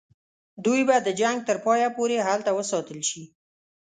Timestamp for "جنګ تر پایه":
1.19-1.89